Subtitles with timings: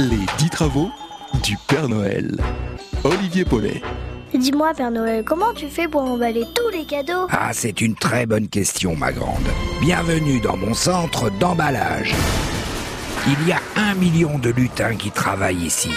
[0.00, 0.90] Les 10 travaux
[1.42, 2.36] du Père Noël.
[3.02, 3.82] Olivier Paulet.
[4.32, 7.26] Dis-moi, Père Noël, comment tu fais pour emballer tous les cadeaux?
[7.30, 9.48] Ah, c'est une très bonne question, ma grande.
[9.80, 12.14] Bienvenue dans mon centre d'emballage.
[13.26, 15.90] Il y a un million de lutins qui travaillent ici,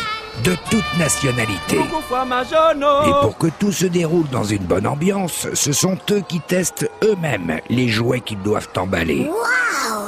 [0.44, 1.78] de toutes nationalités.
[1.78, 6.90] Et pour que tout se déroule dans une bonne ambiance, ce sont eux qui testent
[7.04, 9.30] eux-mêmes les jouets qu'ils doivent emballer.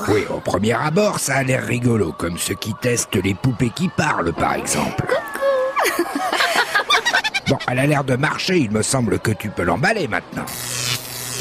[0.10, 3.88] Oui, au premier abord, ça a l'air rigolo, comme ceux qui testent les poupées qui
[3.90, 5.06] parlent, par exemple.
[7.48, 10.46] Bon, elle a l'air de marcher, il me semble que tu peux l'emballer maintenant.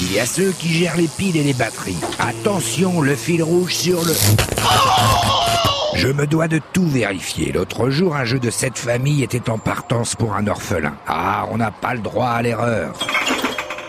[0.01, 1.99] Il y a ceux qui gèrent les piles et les batteries.
[2.19, 4.13] Attention, le fil rouge sur le...
[5.95, 7.53] Je me dois de tout vérifier.
[7.53, 10.95] L'autre jour, un jeu de cette famille était en partance pour un orphelin.
[11.07, 12.95] Ah, on n'a pas le droit à l'erreur.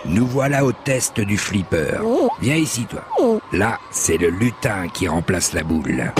[0.05, 1.99] Nous voilà au test du flipper.
[2.41, 3.05] Viens ici, toi.
[3.53, 6.11] Là, c'est le lutin qui remplace la boule.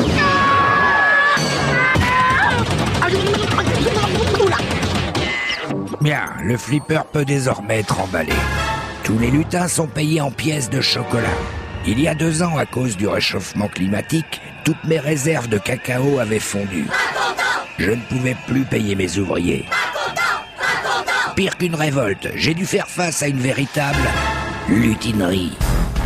[5.99, 8.33] Bien, le flipper peut désormais être emballé.
[9.03, 11.27] Tous les lutins sont payés en pièces de chocolat.
[11.86, 16.19] Il y a deux ans, à cause du réchauffement climatique, toutes mes réserves de cacao
[16.19, 16.88] avaient fondu.
[17.77, 19.65] Je ne pouvais plus payer mes ouvriers.
[21.36, 23.98] Pire qu'une révolte, j'ai dû faire face à une véritable
[24.70, 25.58] lutinerie.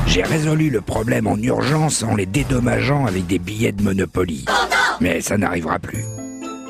[0.06, 4.46] J'ai résolu le problème en urgence en les dédommageant avec des billets de Monopoly.
[5.02, 6.06] Mais ça n'arrivera plus.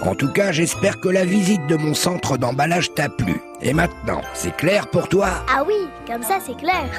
[0.02, 3.36] En tout cas, j'espère que la visite de mon centre d'emballage t'a plu.
[3.62, 5.46] Et maintenant, c'est clair pour toi?
[5.56, 6.90] Ah oui, comme ça c'est clair.